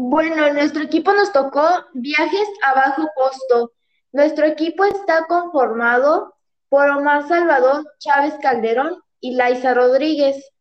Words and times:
Bueno, 0.00 0.46
en 0.46 0.54
nuestro 0.54 0.84
equipo 0.84 1.12
nos 1.12 1.32
tocó 1.32 1.66
viajes 1.92 2.48
a 2.64 2.72
bajo 2.72 3.08
costo. 3.16 3.72
Nuestro 4.12 4.46
equipo 4.46 4.84
está 4.84 5.26
conformado 5.26 6.36
por 6.68 6.88
Omar 6.88 7.26
Salvador 7.26 7.84
Chávez 7.98 8.34
Calderón 8.40 9.02
y 9.20 9.34
Laisa 9.34 9.74
Rodríguez. 9.74 10.52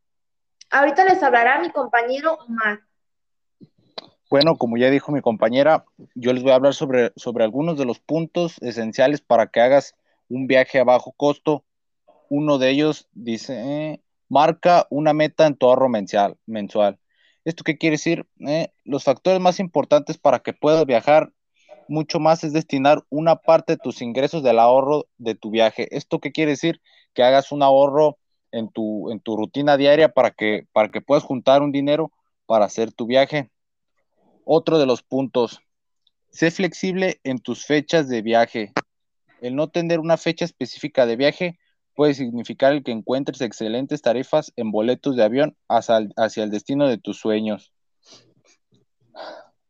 Ahorita 0.72 1.06
les 1.06 1.22
hablará 1.22 1.62
mi 1.62 1.70
compañero 1.70 2.34
Omar. 2.48 2.80
Bueno, 4.32 4.56
como 4.56 4.76
ya 4.76 4.90
dijo 4.90 5.12
mi 5.12 5.22
compañera, 5.22 5.86
yo 6.16 6.34
les 6.34 6.42
voy 6.42 6.52
a 6.54 6.56
hablar 6.56 6.74
sobre, 6.74 7.14
sobre 7.16 7.44
algunos 7.44 7.78
de 7.78 7.86
los 7.86 8.00
puntos 8.00 8.58
esenciales 8.62 9.22
para 9.22 9.46
que 9.46 9.62
hagas 9.62 9.94
un 10.30 10.48
viaje 10.48 10.80
a 10.80 10.84
bajo 10.84 11.12
costo. 11.12 11.64
Uno 12.30 12.58
de 12.58 12.72
ellos 12.72 13.08
dice, 13.12 14.02
marca 14.30 14.88
una 14.90 15.14
meta 15.14 15.46
en 15.46 15.56
tu 15.56 15.68
ahorro 15.68 15.90
mensual. 15.90 16.38
mensual. 16.48 16.98
¿Esto 17.48 17.64
qué 17.64 17.78
quiere 17.78 17.94
decir? 17.94 18.28
Eh, 18.46 18.74
los 18.84 19.06
factores 19.06 19.40
más 19.40 19.62
importantes 19.62 20.18
para 20.18 20.40
que 20.40 20.52
puedas 20.52 20.86
viajar 20.86 21.32
mucho 21.88 22.20
más 22.20 22.44
es 22.44 22.52
destinar 22.52 23.06
una 23.10 23.38
parte 23.38 23.72
de 23.72 23.78
tus 23.78 24.02
ingresos 24.02 24.44
del 24.44 24.60
ahorro 24.60 25.08
de 25.18 25.34
tu 25.34 25.50
viaje. 25.50 25.88
¿Esto 25.96 26.20
qué 26.20 26.34
quiere 26.34 26.52
decir? 26.52 26.82
Que 27.14 27.24
hagas 27.24 27.54
un 27.54 27.64
ahorro 27.64 28.18
en 28.52 28.68
tu, 28.70 29.10
en 29.12 29.22
tu 29.22 29.38
rutina 29.38 29.78
diaria 29.78 30.10
para 30.10 30.32
que, 30.32 30.68
para 30.74 30.90
que 30.90 31.00
puedas 31.00 31.24
juntar 31.24 31.62
un 31.62 31.72
dinero 31.72 32.12
para 32.48 32.66
hacer 32.66 32.92
tu 32.92 33.06
viaje. 33.06 33.50
Otro 34.44 34.78
de 34.78 34.86
los 34.86 35.02
puntos, 35.02 35.62
sé 36.30 36.52
flexible 36.52 37.22
en 37.24 37.40
tus 37.40 37.66
fechas 37.66 38.10
de 38.10 38.22
viaje. 38.24 38.74
El 39.40 39.56
no 39.56 39.70
tener 39.70 40.02
una 40.02 40.18
fecha 40.18 40.44
específica 40.44 41.06
de 41.06 41.16
viaje 41.16 41.60
puede 41.98 42.14
significar 42.14 42.74
el 42.74 42.84
que 42.84 42.92
encuentres 42.92 43.42
excelentes 43.42 44.04
tarifas 44.04 44.54
en 44.56 44.70
boletos 44.70 45.16
de 45.16 45.24
avión 45.24 45.58
hacia 45.68 45.98
el, 45.98 46.14
hacia 46.16 46.44
el 46.44 46.52
destino 46.52 46.88
de 46.88 47.00
tus 47.00 47.18
sueños. 47.18 47.74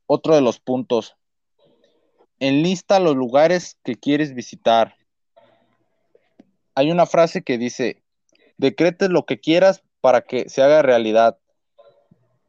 Otro 0.08 0.36
de 0.36 0.42
los 0.42 0.60
puntos, 0.60 1.16
enlista 2.40 3.00
los 3.00 3.16
lugares 3.16 3.78
que 3.82 3.96
quieres 3.96 4.36
visitar. 4.36 4.96
Hay 6.76 6.92
una 6.92 7.06
frase 7.06 7.44
que 7.44 7.58
dice, 7.58 8.04
decretes 8.58 9.10
lo 9.10 9.26
que 9.26 9.40
quieras 9.40 9.82
para 10.02 10.20
que 10.20 10.50
se 10.50 10.62
haga 10.62 10.82
realidad 10.82 11.38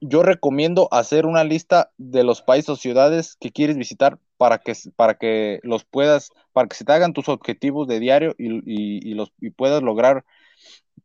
yo 0.00 0.22
recomiendo 0.22 0.88
hacer 0.92 1.25
una 1.25 1.44
lista 1.44 1.92
de 1.98 2.25
los 2.25 2.42
países 2.42 2.69
o 2.70 2.77
ciudades 2.77 3.36
que 3.41 3.50
quieres 3.50 3.77
visitar 3.77 4.19
para 4.39 4.58
que, 4.58 4.72
para 4.97 5.14
que 5.14 5.61
los 5.62 5.84
puedas, 5.84 6.31
para 6.53 6.69
que 6.69 6.77
se 6.77 6.84
te 6.84 6.92
hagan 6.92 7.12
tus 7.12 7.28
objetivos 7.28 7.86
de 7.86 8.00
diario 8.00 8.34
y, 8.39 9.12
los, 9.14 9.33
puedas 9.56 9.83
lograr, 9.83 10.25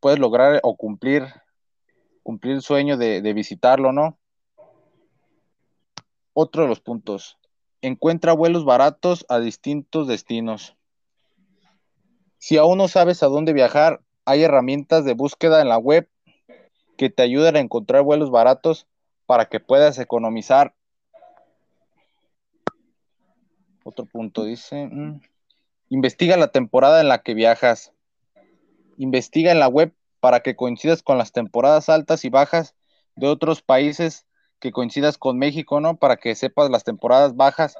puedes 0.00 0.18
lograr 0.18 0.60
o 0.62 0.76
cumplir, 0.76 1.26
cumplir 2.22 2.54
el 2.54 2.62
sueño 2.62 2.96
de, 2.96 3.20
de 3.20 3.32
visitarlo, 3.34 3.92
¿no? 3.92 4.18
Otro 6.32 6.62
de 6.62 6.68
los 6.68 6.80
puntos. 6.80 7.38
Encuentra 7.82 8.32
vuelos 8.32 8.64
baratos 8.64 9.26
a 9.28 9.40
distintos 9.40 10.08
destinos. 10.08 10.76
Si 12.38 12.56
aún 12.56 12.78
no 12.78 12.88
sabes 12.88 13.22
a 13.22 13.26
dónde 13.26 13.52
viajar, 13.52 14.00
hay 14.24 14.42
herramientas 14.42 15.04
de 15.04 15.14
búsqueda 15.14 15.60
en 15.60 15.68
la 15.68 15.78
web 15.78 16.08
que 16.96 17.10
te 17.10 17.22
ayuden 17.22 17.56
a 17.56 17.60
encontrar 17.60 18.02
vuelos 18.02 18.30
baratos 18.30 18.86
para 19.26 19.46
que 19.46 19.60
puedas 19.60 19.98
economizar. 19.98 20.74
Otro 23.84 24.06
punto 24.06 24.44
dice, 24.44 24.88
mm, 24.90 25.20
investiga 25.90 26.36
la 26.36 26.48
temporada 26.48 27.00
en 27.00 27.08
la 27.08 27.22
que 27.22 27.34
viajas. 27.34 27.92
Investiga 28.96 29.52
en 29.52 29.60
la 29.60 29.68
web 29.68 29.94
para 30.18 30.40
que 30.40 30.56
coincidas 30.56 31.02
con 31.02 31.18
las 31.18 31.30
temporadas 31.30 31.88
altas 31.88 32.24
y 32.24 32.30
bajas 32.30 32.74
de 33.14 33.28
otros 33.28 33.62
países, 33.62 34.26
que 34.58 34.72
coincidas 34.72 35.18
con 35.18 35.38
México, 35.38 35.80
¿no? 35.80 35.96
Para 35.96 36.16
que 36.16 36.34
sepas 36.34 36.70
las 36.70 36.82
temporadas 36.82 37.36
bajas 37.36 37.78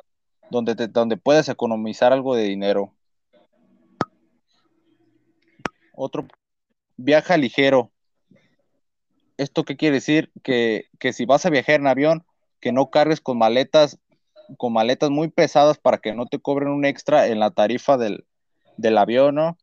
donde, 0.51 0.75
donde 0.89 1.17
puedes 1.17 1.49
economizar 1.49 2.13
algo 2.13 2.37
de 2.37 2.45
dinero. 2.45 2.95
Otro, 5.95 6.27
viaja 6.97 7.37
ligero. 7.37 7.91
¿Esto 9.37 9.65
qué 9.65 9.77
quiere 9.77 9.97
decir? 9.97 10.31
Que, 10.43 10.89
si 11.13 11.25
vas 11.25 11.47
a 11.47 11.51
viajar 11.51 11.77
en 11.77 11.87
avión, 11.87 12.25
que 12.61 12.73
no 12.73 12.91
cargues 12.91 13.21
con 13.21 13.39
maletas, 13.39 13.99
con 14.57 14.73
maletas 14.73 15.11
muy 15.11 15.29
pesadas 15.29 15.79
para 15.79 15.99
que 15.99 16.15
no 16.15 16.27
te 16.27 16.39
cobren 16.39 16.69
un 16.69 16.85
extra 16.85 17.27
en 17.29 17.41
la 17.41 17.51
tarifa 17.51 17.97
del, 17.97 18.27
del 18.77 18.99
avión, 18.99 19.37
¿no? 19.37 19.59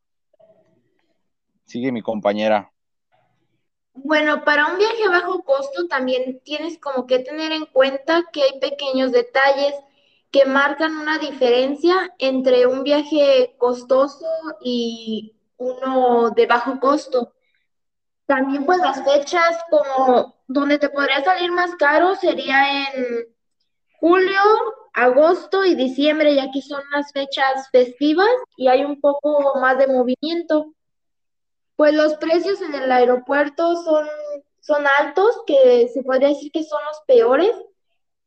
Sigue 1.65 1.91
mi 1.91 2.01
compañera. 2.01 2.71
Bueno, 3.93 4.43
para 4.43 4.67
un 4.67 4.77
viaje 4.77 5.03
a 5.05 5.09
bajo 5.09 5.43
costo 5.43 5.87
también 5.87 6.41
tienes 6.43 6.77
como 6.79 7.05
que 7.05 7.19
tener 7.19 7.51
en 7.51 7.65
cuenta 7.65 8.23
que 8.31 8.43
hay 8.43 8.59
pequeños 8.59 9.11
detalles 9.11 9.73
que 10.31 10.45
marcan 10.45 10.97
una 10.97 11.17
diferencia 11.19 12.13
entre 12.17 12.65
un 12.65 12.83
viaje 12.83 13.55
costoso 13.57 14.25
y 14.61 15.35
uno 15.57 16.31
de 16.31 16.47
bajo 16.47 16.79
costo. 16.79 17.33
También 18.25 18.65
pues 18.65 18.79
las 18.79 19.03
fechas 19.03 19.59
como 19.69 20.35
donde 20.47 20.79
te 20.79 20.89
podría 20.89 21.23
salir 21.23 21.51
más 21.51 21.75
caro 21.75 22.15
sería 22.15 22.87
en 22.87 23.27
julio, 24.01 24.41
agosto 24.93 25.63
y 25.63 25.75
diciembre, 25.75 26.35
ya 26.35 26.49
que 26.51 26.61
son 26.61 26.81
las 26.91 27.13
fechas 27.13 27.69
festivas 27.71 28.27
y 28.57 28.67
hay 28.67 28.83
un 28.83 28.99
poco 28.99 29.59
más 29.61 29.77
de 29.77 29.87
movimiento. 29.87 30.73
Pues 31.75 31.93
los 31.93 32.15
precios 32.15 32.61
en 32.61 32.73
el 32.73 32.91
aeropuerto 32.91 33.75
son, 33.83 34.07
son 34.59 34.85
altos, 34.99 35.43
que 35.45 35.87
se 35.93 36.03
podría 36.03 36.29
decir 36.29 36.51
que 36.51 36.63
son 36.63 36.79
los 36.83 36.99
peores, 37.05 37.53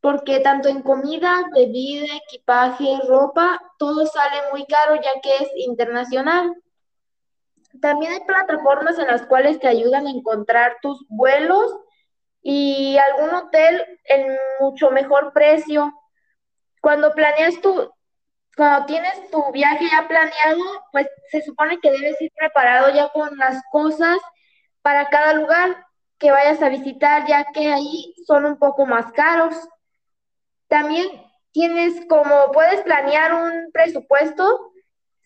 porque 0.01 0.39
tanto 0.41 0.69
en 0.69 0.83
comida, 0.83 1.45
bebida, 1.53 2.07
equipaje, 2.25 3.01
ropa, 3.09 3.61
todo 3.77 4.07
sale 4.07 4.43
muy 4.53 4.65
caro 4.67 4.95
ya 4.95 5.21
que 5.23 5.45
es 5.45 5.51
internacional. 5.57 6.55
También 7.81 8.13
hay 8.13 8.21
plataformas 8.21 8.97
en 9.01 9.09
las 9.09 9.27
cuales 9.27 9.59
te 9.59 9.67
ayudan 9.67 10.07
a 10.07 10.11
encontrar 10.11 10.77
tus 10.81 11.05
vuelos 11.09 11.75
y 12.47 12.99
algún 12.99 13.35
hotel 13.35 13.83
en 14.05 14.37
mucho 14.61 14.91
mejor 14.91 15.33
precio. 15.33 15.93
Cuando 16.83 17.13
planeas 17.15 17.59
tu, 17.63 17.91
cuando 18.55 18.85
tienes 18.85 19.31
tu 19.31 19.51
viaje 19.51 19.87
ya 19.91 20.07
planeado, 20.07 20.63
pues 20.93 21.09
se 21.31 21.41
supone 21.41 21.81
que 21.81 21.91
debes 21.91 22.21
ir 22.21 22.31
preparado 22.37 22.95
ya 22.95 23.09
con 23.09 23.37
las 23.39 23.63
cosas 23.73 24.19
para 24.83 25.09
cada 25.09 25.33
lugar 25.33 25.87
que 26.19 26.31
vayas 26.31 26.61
a 26.63 26.69
visitar, 26.69 27.27
ya 27.27 27.47
que 27.53 27.73
ahí 27.73 28.15
son 28.27 28.45
un 28.45 28.59
poco 28.59 28.85
más 28.85 29.11
caros. 29.13 29.57
También 30.69 31.09
tienes 31.53 31.95
como 32.09 32.53
puedes 32.53 32.83
planear 32.83 33.33
un 33.33 33.73
presupuesto 33.73 34.73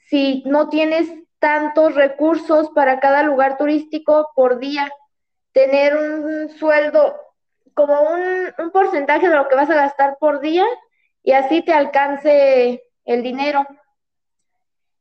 si 0.09 0.45
no 0.47 0.69
tienes 0.69 1.13
tantos 1.41 1.97
recursos 1.97 2.71
para 2.71 3.01
cada 3.01 3.25
lugar 3.25 3.57
turístico 3.57 4.31
por 4.37 4.61
día, 4.61 4.89
tener 5.53 5.97
un 5.97 6.51
sueldo 6.51 7.17
como 7.75 8.01
un, 8.01 8.71
porcentaje 8.73 9.29
de 9.29 9.37
lo 9.37 9.49
que 9.49 9.55
vas 9.55 9.71
a 9.71 9.75
gastar 9.75 10.17
por 10.19 10.41
día 10.41 10.65
y 11.23 11.33
así 11.33 11.63
te 11.63 11.73
alcance 11.73 12.83
el 13.05 13.23
dinero. 13.23 13.67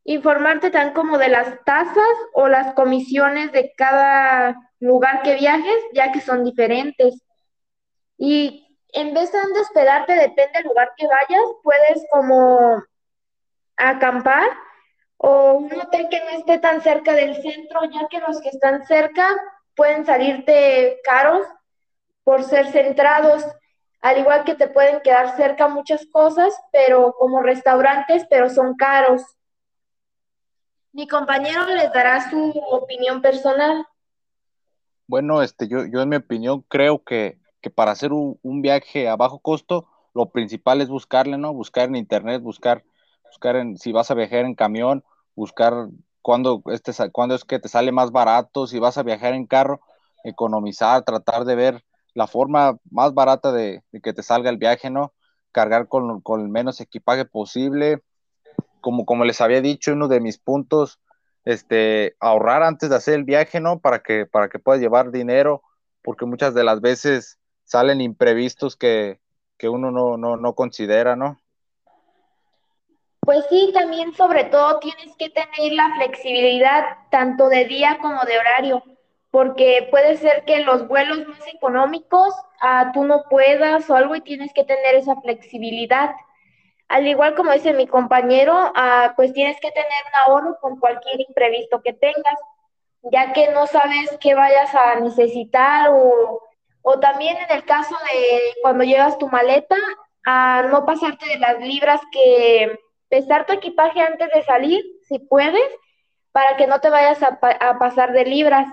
Informarte 0.04 0.70
tan 0.70 0.94
como 0.94 1.18
de 1.18 1.30
las 1.30 1.64
tasas 1.66 2.16
o 2.34 2.48
las 2.48 2.74
comisiones 2.76 3.52
de 3.52 3.74
cada 3.76 4.56
lugar 4.80 5.22
que 5.24 5.36
viajes, 5.36 5.84
ya 5.94 6.12
que 6.12 6.22
son 6.22 6.44
diferentes. 6.44 7.22
Y 8.18 8.78
en 8.94 9.14
vez 9.14 9.32
de 9.32 9.60
hospedarte, 9.60 10.14
depende 10.14 10.60
del 10.60 10.68
lugar 10.68 10.94
que 10.96 11.08
vayas, 11.08 11.44
puedes 11.64 12.06
como 12.12 12.84
acampar 13.76 14.48
o 15.18 15.54
un 15.54 15.74
hotel 15.82 16.10
que 16.10 16.20
no 16.20 16.30
esté 16.30 16.60
tan 16.60 16.82
cerca 16.82 17.14
del 17.14 17.36
centro, 17.42 17.82
ya 17.92 18.08
que 18.08 18.20
los 18.20 18.40
que 18.40 18.50
están 18.50 18.86
cerca 18.86 19.30
pueden 19.78 20.06
salirte 20.06 21.00
caros 21.06 21.48
por 22.26 22.44
ser 22.44 22.68
centrados, 22.74 23.46
al 24.02 24.18
igual 24.18 24.44
que 24.44 24.56
te 24.56 24.68
pueden 24.68 25.00
quedar 25.02 25.38
cerca 25.38 25.70
muchas 25.70 26.06
cosas, 26.08 26.54
pero 26.74 27.16
como 27.18 27.42
restaurantes, 27.42 28.26
pero 28.30 28.50
son 28.50 28.76
caros. 28.76 29.24
Mi 30.92 31.08
compañero 31.08 31.66
les 31.68 31.94
dará 31.94 32.30
su 32.30 32.50
opinión 32.70 33.22
personal. 33.22 33.86
Bueno, 35.08 35.42
este, 35.42 35.70
yo, 35.70 35.86
yo 35.86 36.02
en 36.02 36.10
mi 36.10 36.18
opinión 36.18 36.66
creo 36.68 37.02
que, 37.02 37.40
que 37.62 37.70
para 37.70 37.92
hacer 37.92 38.12
un, 38.12 38.38
un, 38.42 38.62
viaje 38.62 39.08
a 39.08 39.16
bajo 39.16 39.40
costo, 39.40 39.88
lo 40.14 40.32
principal 40.32 40.82
es 40.82 40.90
buscarle, 40.90 41.38
¿no? 41.38 41.54
Buscar 41.54 41.88
en 41.88 41.96
internet, 41.96 42.42
buscar 42.42 42.84
buscar 43.28 43.56
en, 43.56 43.78
si 43.78 43.92
vas 43.92 44.10
a 44.10 44.16
viajar 44.16 44.46
en 44.46 44.56
camión, 44.56 45.04
buscar 45.36 45.90
cuándo, 46.28 46.62
este, 46.66 46.92
cuándo 47.14 47.36
es 47.36 47.46
que 47.46 47.58
te 47.58 47.70
sale 47.70 47.94
más 47.94 48.12
barato, 48.12 48.68
si 48.68 48.80
vas 48.80 48.98
a 48.98 49.04
viajar 49.04 49.34
en 49.34 49.48
carro, 49.48 49.80
economizar, 50.26 51.06
tratar 51.06 51.46
de 51.46 51.56
ver 51.56 51.86
la 52.16 52.28
forma 52.28 52.78
más 52.92 53.14
barata 53.14 53.54
de, 53.54 53.82
que 54.04 54.12
te 54.12 54.24
salga 54.24 54.50
el 54.50 54.58
viaje, 54.58 54.90
¿no? 54.90 55.14
Cargar 55.54 55.88
con, 55.88 56.20
con, 56.20 56.42
el 56.42 56.50
menos 56.50 56.82
equipaje 56.82 57.24
posible. 57.24 58.04
Como, 58.82 59.06
como 59.06 59.24
les 59.24 59.40
había 59.40 59.62
dicho, 59.62 59.94
uno 59.94 60.10
de 60.10 60.20
mis 60.20 60.38
puntos, 60.38 61.00
este, 61.46 62.18
ahorrar 62.20 62.62
antes 62.62 62.90
de 62.90 62.98
hacer 62.98 63.14
el 63.14 63.24
viaje, 63.24 63.62
¿no? 63.62 63.80
Para 63.80 64.00
que, 64.00 64.26
para 64.26 64.50
que 64.50 64.60
puedas 64.60 64.82
llevar 64.82 65.12
dinero, 65.12 65.64
porque 66.04 66.26
muchas 66.26 66.54
de 66.54 66.66
las 66.66 66.82
veces 66.82 67.40
salen 67.64 68.02
imprevistos 68.02 68.76
que, 68.76 69.22
que 69.58 69.70
uno 69.70 69.92
no, 69.92 70.18
no, 70.18 70.36
no 70.36 70.56
considera, 70.56 71.16
¿no? 71.16 71.40
Pues 73.28 73.44
sí, 73.50 73.72
también 73.74 74.14
sobre 74.14 74.46
todo 74.46 74.80
tienes 74.80 75.14
que 75.18 75.30
tener 75.30 75.74
la 75.74 75.94
flexibilidad 75.98 76.86
tanto 77.12 77.50
de 77.50 77.66
día 77.66 77.98
como 78.02 78.24
de 78.24 78.40
horario, 78.40 78.82
porque 79.32 79.86
puede 79.92 80.16
ser 80.16 80.46
que 80.46 80.62
los 80.62 80.88
vuelos 80.88 81.28
más 81.28 81.46
económicos 81.54 82.34
ah, 82.62 82.92
tú 82.94 83.04
no 83.04 83.26
puedas 83.30 83.90
o 83.90 83.96
algo 83.98 84.16
y 84.16 84.22
tienes 84.22 84.54
que 84.54 84.64
tener 84.64 84.96
esa 84.96 85.20
flexibilidad. 85.20 86.12
Al 86.88 87.06
igual 87.06 87.36
como 87.36 87.52
dice 87.52 87.74
mi 87.74 87.86
compañero, 87.86 88.72
ah, 88.76 89.12
pues 89.18 89.34
tienes 89.34 89.60
que 89.60 89.72
tener 89.72 89.90
un 90.08 90.32
ahorro 90.32 90.58
con 90.62 90.80
cualquier 90.80 91.20
imprevisto 91.20 91.82
que 91.82 91.92
tengas, 91.92 92.40
ya 93.12 93.34
que 93.34 93.52
no 93.52 93.68
sabes 93.68 94.18
qué 94.22 94.36
vayas 94.36 94.74
a 94.74 95.02
necesitar 95.02 95.90
o, 95.90 96.44
o 96.82 97.00
también 97.02 97.36
en 97.36 97.58
el 97.58 97.66
caso 97.66 97.94
de 98.10 98.40
cuando 98.62 98.86
llevas 98.86 99.18
tu 99.18 99.28
maleta, 99.28 99.76
a 100.26 100.64
no 100.72 100.86
pasarte 100.86 101.28
de 101.28 101.40
las 101.40 101.60
libras 101.60 102.00
que 102.14 102.87
pesar 103.10 103.46
tu 103.46 103.54
equipaje 103.54 104.02
antes 104.02 104.30
de 104.34 104.44
salir, 104.44 104.84
si 105.08 105.20
puedes, 105.20 105.70
para 106.32 106.58
que 106.58 106.68
no 106.68 106.80
te 106.80 106.90
vayas 106.90 107.22
a, 107.24 107.40
a 107.42 107.80
pasar 107.80 108.14
de 108.14 108.26
libras. 108.26 108.68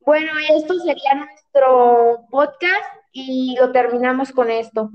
Bueno, 0.00 0.32
esto 0.50 0.74
sería 0.80 1.14
nuestro 1.14 2.26
podcast 2.30 2.84
y 3.12 3.56
lo 3.58 3.72
terminamos 3.72 4.32
con 4.32 4.50
esto. 4.50 4.90